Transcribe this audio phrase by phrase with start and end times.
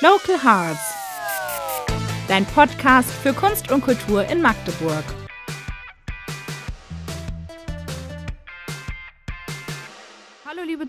[0.00, 0.94] Local Hearts.
[2.28, 5.02] Dein Podcast für Kunst und Kultur in Magdeburg.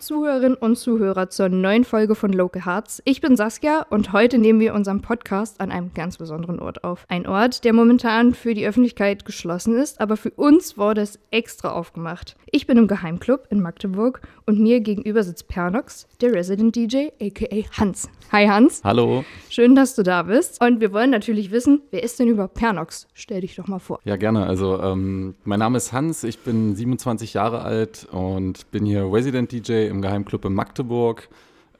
[0.09, 2.99] Zuhörerinnen und Zuhörer zur neuen Folge von Local Hearts.
[3.05, 7.05] Ich bin Saskia und heute nehmen wir unseren Podcast an einem ganz besonderen Ort auf.
[7.09, 11.73] Ein Ort, der momentan für die Öffentlichkeit geschlossen ist, aber für uns wurde es extra
[11.73, 12.37] aufgemacht.
[12.51, 17.77] Ich bin im Geheimclub in Magdeburg und mir gegenüber sitzt Pernox, der Resident DJ, aka
[17.77, 18.09] Hans.
[18.31, 18.81] Hi Hans.
[18.83, 19.23] Hallo.
[19.49, 20.59] Schön, dass du da bist.
[20.63, 23.07] Und wir wollen natürlich wissen, wer ist denn überhaupt Pernox?
[23.13, 23.99] Stell dich doch mal vor.
[24.05, 24.45] Ja, gerne.
[24.45, 29.51] Also, ähm, mein Name ist Hans, ich bin 27 Jahre alt und bin hier Resident
[29.51, 31.27] DJ im Geheimclub in Magdeburg.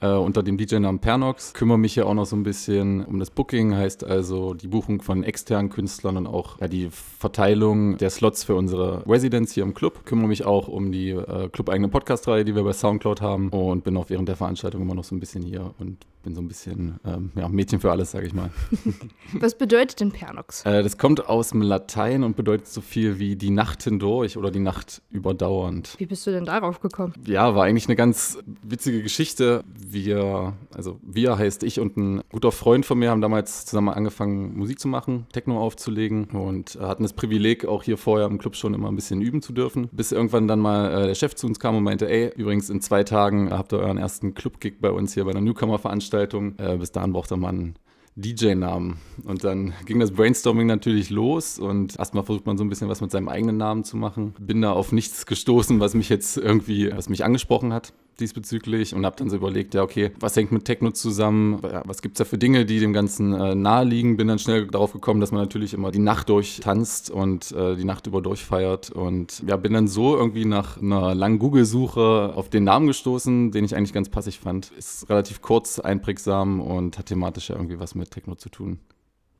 [0.02, 1.54] Äh, unter dem DJ-Namen Pernox.
[1.54, 5.02] Kümmere mich hier auch noch so ein bisschen um das Booking, heißt also die Buchung
[5.02, 9.74] von externen Künstlern und auch ja, die Verteilung der Slots für unsere Residents hier im
[9.74, 10.06] Club.
[10.06, 13.98] Kümmere mich auch um die äh, club-eigene Podcast-Reihe, die wir bei Soundcloud haben und bin
[13.98, 17.00] auch während der Veranstaltung immer noch so ein bisschen hier und bin so ein bisschen
[17.06, 18.50] ähm, ja, Mädchen für alles, sage ich mal.
[19.34, 20.66] Was bedeutet denn Pernox?
[20.66, 24.52] Äh, das kommt aus dem Latein und bedeutet so viel wie die Nacht hindurch oder
[24.52, 25.96] die Nacht überdauernd.
[25.98, 27.14] Wie bist du denn darauf gekommen?
[27.26, 29.64] Ja, war eigentlich eine ganz witzige Geschichte.
[29.92, 34.56] Wir, also wir heißt ich und ein guter Freund von mir haben damals zusammen angefangen,
[34.56, 38.76] Musik zu machen, Techno aufzulegen und hatten das Privileg, auch hier vorher im Club schon
[38.76, 39.90] immer ein bisschen üben zu dürfen.
[39.92, 42.82] Bis irgendwann dann mal äh, der Chef zu uns kam und meinte, ey, übrigens in
[42.82, 46.60] zwei Tagen habt ihr euren ersten Club-Gig bei uns hier bei der Newcomer-Veranstaltung.
[46.60, 47.76] Äh, bis dahin braucht ihr mal einen
[48.16, 48.98] DJ-Namen.
[49.24, 53.02] Und dann ging das Brainstorming natürlich los und erstmal versucht man so ein bisschen was
[53.02, 54.36] mit seinem eigenen Namen zu machen.
[54.40, 59.06] Bin da auf nichts gestoßen, was mich jetzt irgendwie, was mich angesprochen hat diesbezüglich und
[59.06, 61.60] habe dann so überlegt, ja, okay, was hängt mit Techno zusammen?
[61.86, 64.18] Was gibt es da für Dinge, die dem Ganzen äh, naheliegen?
[64.18, 67.86] Bin dann schnell darauf gekommen, dass man natürlich immer die Nacht durchtanzt und äh, die
[67.86, 72.64] Nacht über durchfeiert und ja, bin dann so irgendwie nach einer langen Google-Suche auf den
[72.64, 74.72] Namen gestoßen, den ich eigentlich ganz passig fand.
[74.72, 78.80] Ist relativ kurz, einprägsam und hat thematisch ja irgendwie was mit Techno zu tun.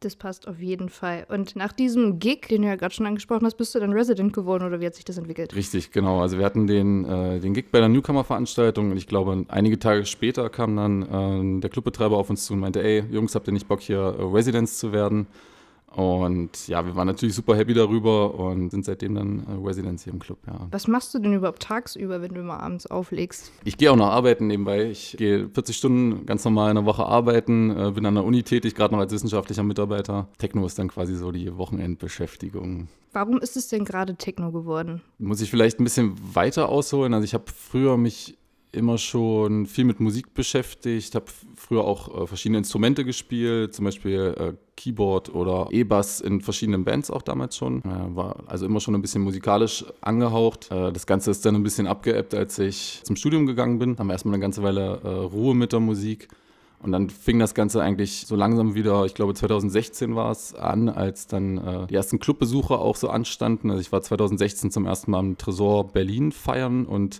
[0.02, 1.26] Das passt auf jeden Fall.
[1.28, 4.32] Und nach diesem Gig, den du ja gerade schon angesprochen hast, bist du dann Resident
[4.32, 5.54] geworden oder wie hat sich das entwickelt?
[5.56, 6.22] Richtig, genau.
[6.22, 10.06] Also wir hatten den, äh, den Gig bei der Newcomer-Veranstaltung und ich glaube, einige Tage
[10.06, 13.54] später kam dann äh, der Clubbetreiber auf uns zu und meinte, ey, Jungs, habt ihr
[13.54, 15.28] nicht Bock, hier äh, Residents zu werden?
[15.96, 20.14] Und ja, wir waren natürlich super happy darüber und sind seitdem dann äh, Residents hier
[20.14, 20.68] im Club, ja.
[20.72, 23.52] Was machst du denn überhaupt tagsüber, wenn du immer abends auflegst?
[23.64, 24.86] Ich gehe auch noch arbeiten nebenbei.
[24.86, 28.44] Ich gehe 40 Stunden ganz normal in der Woche arbeiten, äh, bin an der Uni
[28.44, 30.28] tätig, gerade noch als wissenschaftlicher Mitarbeiter.
[30.38, 32.88] Techno ist dann quasi so die Wochenendbeschäftigung.
[33.12, 35.02] Warum ist es denn gerade Techno geworden?
[35.18, 37.14] Muss ich vielleicht ein bisschen weiter ausholen?
[37.14, 38.38] Also ich habe früher mich
[38.72, 41.26] immer schon viel mit Musik beschäftigt, habe
[41.56, 47.10] früher auch äh, verschiedene Instrumente gespielt, zum Beispiel äh, Keyboard oder E-Bass in verschiedenen Bands
[47.10, 47.80] auch damals schon.
[47.80, 50.72] Äh, war also immer schon ein bisschen musikalisch angehaucht.
[50.72, 53.98] Äh, das Ganze ist dann ein bisschen abgeebbt, als ich zum Studium gegangen bin.
[53.98, 56.28] Haben erstmal eine ganze Weile äh, Ruhe mit der Musik.
[56.82, 60.88] Und dann fing das Ganze eigentlich so langsam wieder, ich glaube 2016 war es, an,
[60.88, 63.70] als dann äh, die ersten Clubbesuche auch so anstanden.
[63.70, 67.20] Also ich war 2016 zum ersten Mal im Tresor Berlin feiern und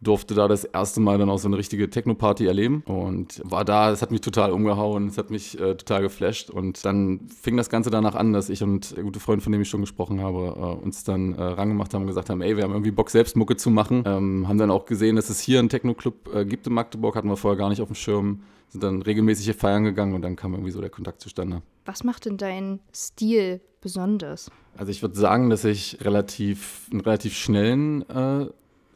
[0.00, 3.90] durfte da das erste Mal dann auch so eine richtige Techno-Party erleben und war da,
[3.90, 7.68] es hat mich total umgehauen, es hat mich äh, total geflasht und dann fing das
[7.68, 10.54] Ganze danach an, dass ich und der gute Freund, von dem ich schon gesprochen habe,
[10.56, 13.36] äh, uns dann äh, rangemacht haben und gesagt haben, ey, wir haben irgendwie Bock, selbst
[13.36, 14.04] Mucke zu machen.
[14.06, 17.28] Ähm, haben dann auch gesehen, dass es hier einen Techno-Club äh, gibt in Magdeburg, hatten
[17.28, 20.52] wir vorher gar nicht auf dem Schirm, sind dann regelmäßig feiern gegangen und dann kam
[20.52, 21.62] irgendwie so der Kontakt zustande.
[21.84, 24.50] Was macht denn deinen Stil besonders?
[24.76, 28.46] Also ich würde sagen, dass ich relativ, einen relativ schnellen äh,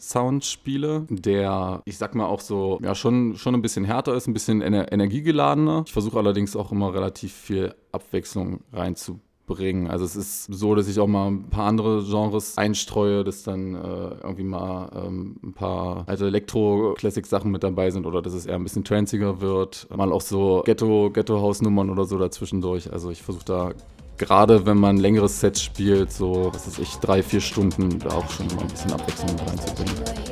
[0.03, 4.27] Sound spiele, der, ich sag mal, auch so, ja, schon, schon ein bisschen härter ist,
[4.27, 5.85] ein bisschen ener energiegeladener.
[5.87, 9.87] Ich versuche allerdings auch immer relativ viel Abwechslung reinzubringen.
[9.89, 13.77] Also es ist so, dass ich auch mal ein paar andere Genres einstreue, dass dann
[13.77, 13.79] äh,
[14.25, 18.65] irgendwie mal ähm, ein paar alte Elektro-Classic-Sachen mit dabei sind oder dass es eher ein
[18.65, 19.87] bisschen tranziger wird.
[19.97, 22.93] Mal auch so Ghetto-Ghetto-Hausnummern oder so dazwischendurch.
[22.93, 23.73] Also ich versuche da
[24.22, 28.31] gerade wenn man längeres Set spielt, so, was weiß ich, drei, vier Stunden, da auch
[28.31, 30.31] schon mal ein bisschen Abwechslung reinzubringen.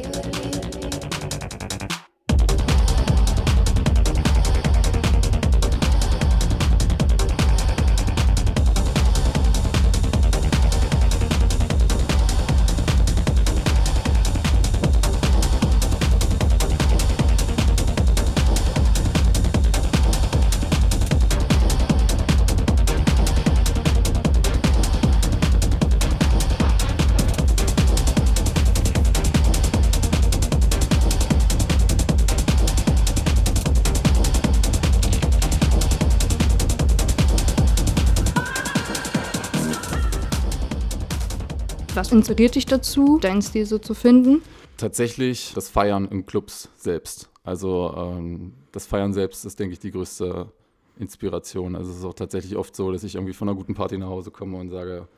[42.13, 44.43] Inspiriert dich dazu, deinen Stil so zu finden?
[44.77, 47.31] Tatsächlich das Feiern in Clubs selbst.
[47.45, 50.53] Also ähm, das Feiern selbst ist, denke ich, die größte
[50.99, 51.77] Inspiration.
[51.77, 54.09] Also es ist auch tatsächlich oft so, dass ich irgendwie von einer guten Party nach
[54.09, 55.09] Hause komme und sage,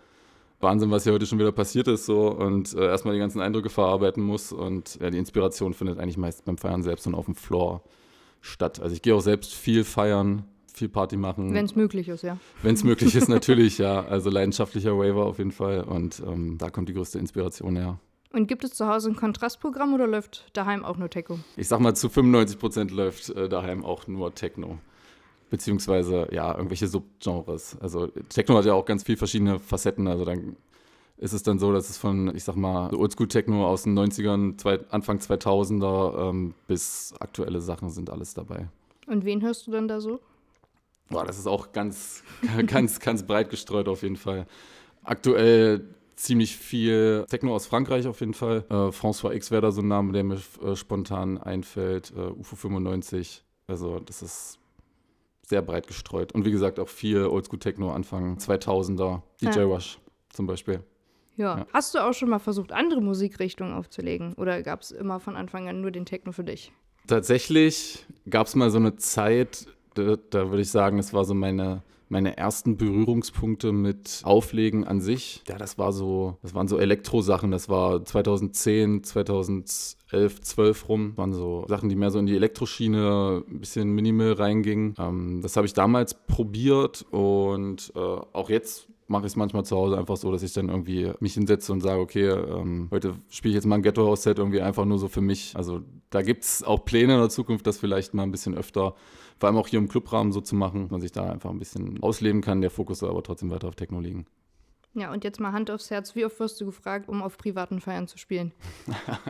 [0.61, 3.69] Wahnsinn, was hier heute schon wieder passiert ist so und äh, erstmal die ganzen Eindrücke
[3.69, 7.35] verarbeiten muss und ja, die Inspiration findet eigentlich meist beim Feiern selbst und auf dem
[7.35, 7.83] Floor
[8.41, 8.81] statt.
[8.81, 10.45] Also ich gehe auch selbst viel feiern,
[10.77, 11.55] viel Party machen.
[11.55, 12.39] Wenn es möglich ist, ja.
[12.63, 14.05] Wenn es möglich ist, natürlich, ja.
[14.05, 17.99] Also leidenschaftlicher Waiver auf jeden Fall und ähm, da kommt die größte Inspiration her.
[18.33, 21.39] Und gibt es zu Hause ein Kontrastprogramm oder läuft daheim auch nur Techno?
[21.57, 24.79] Ich sag mal, zu 95 Prozent läuft äh, daheim auch nur Techno
[25.53, 27.77] beziehungsweise ja, irgendwelche Subgenres.
[27.79, 30.09] Also Techno hat ja auch ganz viele verschiedene Facetten.
[30.09, 30.57] Also dann
[31.19, 34.81] ist es dann so, dass es von, ich sag mal, Oldschool-Techno aus den 90ern, zwei,
[34.89, 38.69] Anfang 2000er ähm, bis aktuelle Sachen sind alles dabei.
[39.07, 40.21] Und wen hörst du dann da so?
[41.13, 42.25] Boah, das ist auch ganz,
[42.67, 44.47] ganz, ganz breit gestreut auf jeden Fall.
[45.05, 45.85] Aktuell
[46.17, 48.65] ziemlich viel Techno aus Frankreich auf jeden Fall.
[48.71, 52.13] Äh, François X wäre da so ein Name, der mir äh, spontan einfällt.
[52.17, 53.45] Äh, UFO 95.
[53.67, 54.59] Also das ist
[55.43, 56.33] sehr breit gestreut.
[56.33, 59.65] Und wie gesagt, auch viel Oldschool-Techno Anfang 2000er, DJ ja.
[59.65, 59.99] Rush
[60.31, 60.81] zum Beispiel.
[61.37, 61.59] Ja.
[61.59, 61.67] ja.
[61.75, 64.33] Hast du auch schon mal versucht, andere Musikrichtungen aufzulegen?
[64.35, 66.73] Oder gab es immer von Anfang an nur den Techno für dich?
[67.07, 71.35] Tatsächlich gab es mal so eine Zeit, da, da würde ich sagen, es war so
[71.35, 75.43] meine meine ersten Berührungspunkte mit Auflegen an sich.
[75.49, 77.51] Ja, das war so, das waren so Elektrosachen.
[77.51, 81.09] Das war 2010, 2011, 12 rum.
[81.09, 84.95] Das waren so Sachen, die mehr so in die Elektroschiene, ein bisschen minimal reingingen.
[84.99, 89.77] Ähm, das habe ich damals probiert und äh, auch jetzt mache ich es manchmal zu
[89.77, 93.53] Hause einfach so, dass ich dann irgendwie mich hinsetze und sage, okay, ähm, heute spiele
[93.53, 95.55] ich jetzt mal ein Ghetto-House-Set irgendwie einfach nur so für mich.
[95.55, 98.95] Also da gibt es auch Pläne in der Zukunft, das vielleicht mal ein bisschen öfter
[99.43, 101.59] vor allem auch hier im Clubrahmen so zu machen, dass man sich da einfach ein
[101.59, 104.25] bisschen ausleben kann, der Fokus soll aber trotzdem weiter auf Techno liegen.
[104.95, 107.81] Ja, und jetzt mal Hand aufs Herz, wie oft wirst du gefragt, um auf privaten
[107.81, 108.53] Feiern zu spielen?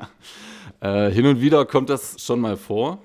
[0.80, 2.98] äh, hin und wieder kommt das schon mal vor.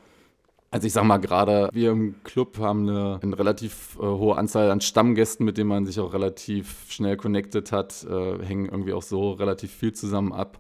[0.77, 4.69] Also ich sag mal gerade, wir im Club haben eine, eine relativ äh, hohe Anzahl
[4.69, 9.01] an Stammgästen, mit denen man sich auch relativ schnell connected hat, äh, hängen irgendwie auch
[9.01, 10.59] so relativ viel zusammen ab.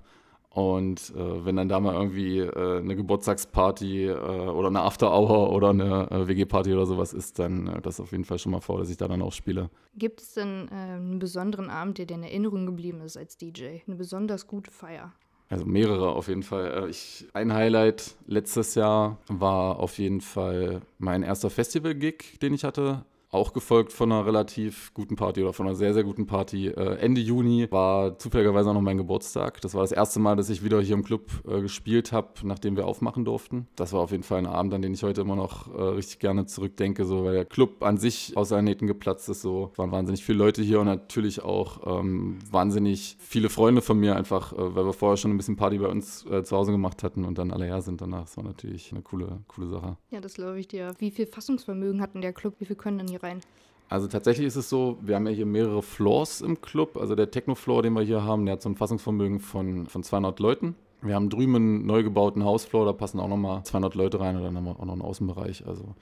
[0.49, 5.69] Und äh, wenn dann da mal irgendwie äh, eine Geburtstagsparty äh, oder eine After-Hour oder
[5.69, 8.89] eine äh, WG-Party oder sowas ist, dann das auf jeden Fall schon mal vor, dass
[8.89, 9.69] ich da dann auch spiele.
[9.93, 13.81] Gibt es denn einen besonderen Abend, der dir in Erinnerung geblieben ist als DJ?
[13.85, 15.13] Eine besonders gute Feier?
[15.49, 16.85] Also mehrere auf jeden Fall.
[16.85, 22.63] Äh, ich, ein Highlight letztes Jahr war auf jeden Fall mein erster Festival-Gig, den ich
[22.63, 23.05] hatte.
[23.29, 26.67] Auch gefolgt von einer relativ guten Party oder von einer sehr, sehr guten Party.
[26.67, 29.59] Äh, Ende Juni war zufälligerweise auch noch mein Geburtstag.
[29.61, 32.77] Das war das erste Mal, dass ich wieder hier im Club äh, gespielt habe, nachdem
[32.77, 33.67] wir aufmachen durften.
[33.75, 36.19] Das war auf jeden Fall ein Abend, an den ich heute immer noch äh, richtig
[36.19, 39.41] gerne zurückdenke, so, weil der Club an sich aus seinen Nähten geplatzt ist.
[39.41, 39.71] So.
[39.73, 44.15] Es waren wahnsinnig viele Leute hier und natürlich auch ähm, wahnsinnig viele Freunde von mir,
[44.15, 47.03] einfach äh, weil wir vorher schon ein bisschen Party bei uns äh, zu Hause gemacht
[47.03, 48.21] hatten und dann alle her sind danach.
[48.21, 49.97] Das war natürlich eine coole, coole Sache.
[50.11, 50.93] Ja, das glaube ich dir.
[50.99, 52.55] Wie viel Fassungsvermögen hat denn der Club?
[52.59, 53.41] Wie viel können denn hier rein?
[53.89, 56.97] Also tatsächlich ist es so, wir haben ja hier mehrere Floors im Club.
[56.97, 60.39] Also der Techno-Floor, den wir hier haben, der hat so ein Fassungsvermögen von, von 200
[60.39, 60.75] Leuten.
[61.01, 64.43] Wir haben drüben einen neu gebauten Hausfloor, da passen auch nochmal 200 Leute rein und
[64.43, 65.65] dann haben wir auch noch einen Außenbereich.
[65.67, 65.95] Also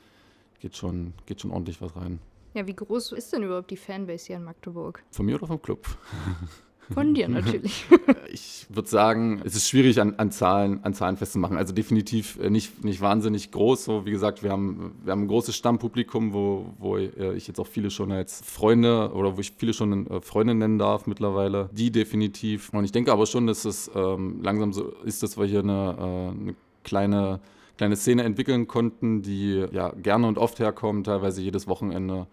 [0.61, 2.19] geht schon, geht schon ordentlich was rein.
[2.53, 5.03] Ja, wie groß ist denn überhaupt die Fanbase hier in Magdeburg?
[5.11, 5.85] Von mir oder vom Club?
[6.93, 7.85] Von dir natürlich.
[8.31, 11.57] ich würde sagen, es ist schwierig an, an, Zahlen, an Zahlen festzumachen.
[11.57, 13.85] Also definitiv äh, nicht, nicht wahnsinnig groß.
[13.85, 17.59] So, wie gesagt, wir haben, wir haben ein großes Stammpublikum, wo, wo äh, ich jetzt
[17.59, 21.69] auch viele schon als Freunde oder wo ich viele schon äh, Freunde nennen darf mittlerweile.
[21.73, 22.69] Die definitiv.
[22.73, 25.97] Und ich denke aber schon, dass es ähm, langsam so ist, dass wir hier eine,
[25.97, 27.39] eine kleine,
[27.77, 32.27] kleine Szene entwickeln konnten, die ja gerne und oft herkommt, teilweise jedes Wochenende.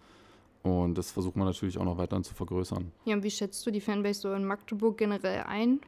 [0.63, 2.91] Und das versucht man natürlich auch noch weiter zu vergrößern.
[3.05, 5.79] Ja, und wie schätzt du die Fanbase so in Magdeburg generell ein?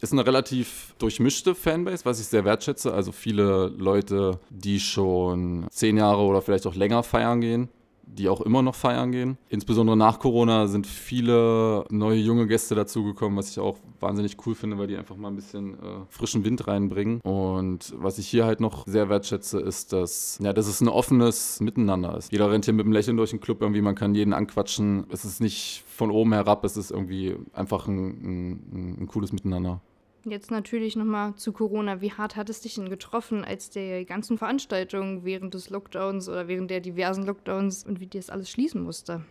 [0.00, 2.92] Ist eine relativ durchmischte Fanbase, was ich sehr wertschätze.
[2.92, 7.68] Also viele Leute, die schon zehn Jahre oder vielleicht auch länger feiern gehen
[8.14, 9.38] die auch immer noch feiern gehen.
[9.48, 14.78] Insbesondere nach Corona sind viele neue junge Gäste dazugekommen, was ich auch wahnsinnig cool finde,
[14.78, 17.20] weil die einfach mal ein bisschen äh, frischen Wind reinbringen.
[17.20, 21.60] Und was ich hier halt noch sehr wertschätze, ist, dass, ja, dass es ein offenes
[21.60, 22.32] Miteinander ist.
[22.32, 25.06] Jeder rennt hier mit einem Lächeln durch den Club, irgendwie man kann jeden anquatschen.
[25.10, 29.80] Es ist nicht von oben herab, es ist irgendwie einfach ein, ein, ein cooles Miteinander.
[30.30, 32.00] Jetzt natürlich nochmal zu Corona.
[32.00, 36.48] Wie hart hat es dich denn getroffen, als die ganzen Veranstaltungen während des Lockdowns oder
[36.48, 39.22] während der diversen Lockdowns und wie dir das alles schließen musste?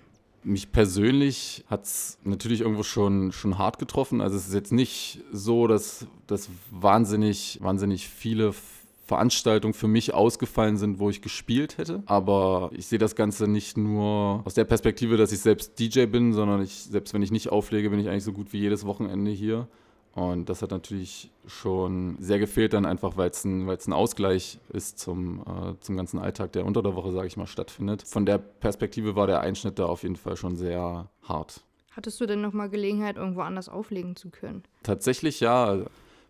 [0.43, 4.21] Mich persönlich hat es natürlich irgendwo schon, schon hart getroffen.
[4.21, 8.53] Also es ist jetzt nicht so, dass, dass wahnsinnig, wahnsinnig viele
[9.07, 12.03] Veranstaltungen für mich ausgefallen sind, wo ich gespielt hätte.
[12.05, 16.33] Aber ich sehe das Ganze nicht nur aus der Perspektive, dass ich selbst DJ bin,
[16.33, 19.31] sondern ich, selbst wenn ich nicht auflege, bin ich eigentlich so gut wie jedes Wochenende
[19.31, 19.67] hier.
[20.17, 24.97] Und das hat natürlich schon sehr gefehlt, dann einfach, weil es ein, ein Ausgleich ist
[24.97, 28.01] zum, äh, zum ganzen Alltag, der unter der Woche, sage ich mal, stattfindet.
[28.01, 31.61] Von der Perspektive war der Einschnitt da auf jeden Fall schon sehr hart.
[31.91, 34.63] Hattest du denn nochmal Gelegenheit, irgendwo anders auflegen zu können?
[34.81, 35.85] Tatsächlich ja.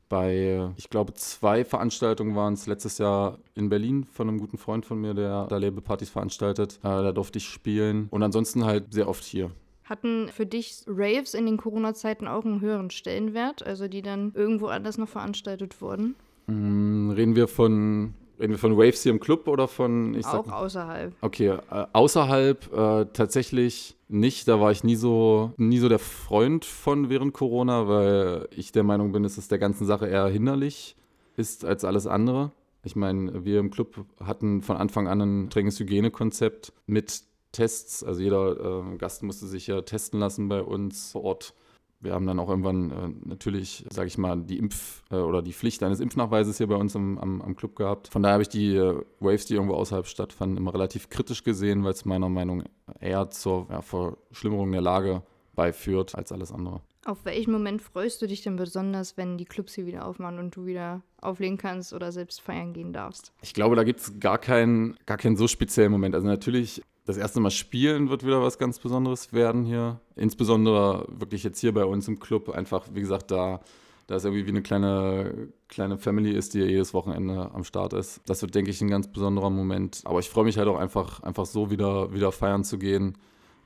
[0.10, 4.86] Bei, ich glaube, zwei Veranstaltungen waren es letztes Jahr in Berlin von einem guten Freund
[4.86, 6.80] von mir, der da Labelpartys veranstaltet.
[6.80, 8.10] Äh, da durfte ich spielen.
[8.12, 9.52] Und ansonsten halt sehr oft hier.
[9.90, 14.68] Hatten für dich Raves in den Corona-Zeiten auch einen höheren Stellenwert, also die dann irgendwo
[14.68, 16.16] anders noch veranstaltet wurden?
[16.48, 20.46] Mm, reden wir von Reden wir von Waves hier im Club oder von ich Auch
[20.46, 21.14] sag, außerhalb.
[21.22, 24.48] Okay, äh, außerhalb äh, tatsächlich nicht.
[24.48, 28.84] Da war ich nie so, nie so der Freund von während Corona, weil ich der
[28.84, 30.96] Meinung bin, dass es der ganzen Sache eher hinderlich
[31.36, 32.52] ist als alles andere.
[32.84, 38.04] Ich meine, wir im Club hatten von Anfang an ein strenges Hygienekonzept mit Tests.
[38.04, 41.54] Also jeder äh, Gast musste sich ja testen lassen bei uns vor Ort.
[42.00, 45.54] Wir haben dann auch irgendwann äh, natürlich, sage ich mal, die Impf- äh, oder die
[45.54, 48.08] Pflicht eines Impfnachweises hier bei uns im, am, am, Club gehabt.
[48.10, 51.84] Von daher habe ich die äh, Waves, die irgendwo außerhalb stattfanden, immer relativ kritisch gesehen,
[51.84, 55.24] weil es meiner Meinung nach eher zur ja, Verschlimmerung der Lage
[55.56, 56.82] beiführt als alles andere.
[57.04, 60.56] Auf welchen Moment freust du dich denn besonders, wenn die Clubs hier wieder aufmachen und
[60.56, 63.32] du wieder auflegen kannst oder selbst feiern gehen darfst?
[63.42, 66.16] Ich glaube, da gibt es gar keinen, gar keinen so speziellen Moment.
[66.16, 70.02] Also natürlich das erste Mal spielen wird wieder was ganz Besonderes werden hier.
[70.18, 72.50] Insbesondere wirklich jetzt hier bei uns im Club.
[72.50, 73.62] Einfach, wie gesagt, da,
[74.08, 78.20] da es irgendwie wie eine kleine, kleine Family ist, die jedes Wochenende am Start ist.
[78.26, 80.02] Das wird, denke ich, ein ganz besonderer Moment.
[80.04, 83.18] Aber ich freue mich halt auch einfach, einfach so wieder, wieder feiern zu gehen.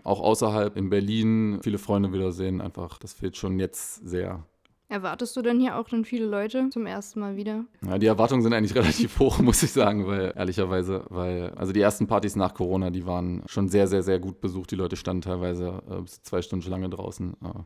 [0.03, 2.61] Auch außerhalb in Berlin viele Freunde wiedersehen.
[2.61, 4.45] Einfach, das fehlt schon jetzt sehr.
[4.91, 7.63] Erwartest du denn hier auch dann viele Leute zum ersten Mal wieder?
[7.87, 11.79] Ja, die Erwartungen sind eigentlich relativ hoch, muss ich sagen, weil ehrlicherweise, weil also die
[11.79, 14.69] ersten Partys nach Corona, die waren schon sehr, sehr, sehr gut besucht.
[14.69, 17.37] Die Leute standen teilweise äh, bis zwei Stunden lange draußen.
[17.41, 17.65] Ja.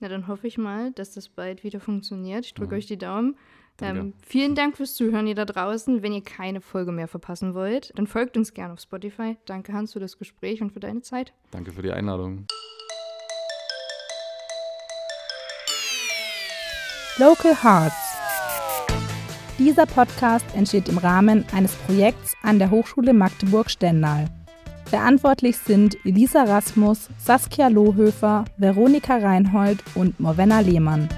[0.00, 2.44] Na, dann hoffe ich mal, dass das bald wieder funktioniert.
[2.44, 2.78] Ich drücke mhm.
[2.78, 3.36] euch die Daumen.
[3.80, 6.02] Ähm, vielen Dank fürs Zuhören, ihr da draußen.
[6.02, 9.36] Wenn ihr keine Folge mehr verpassen wollt, dann folgt uns gerne auf Spotify.
[9.44, 11.32] Danke, Hans, für das Gespräch und für deine Zeit.
[11.52, 12.46] Danke für die Einladung.
[17.18, 17.96] Local Hearts.
[19.58, 24.26] Dieser Podcast entsteht im Rahmen eines Projekts an der Hochschule Magdeburg-Stendal.
[24.84, 31.08] Verantwortlich sind Elisa Rasmus, Saskia Lohöfer, Veronika Reinhold und Morvenna Lehmann.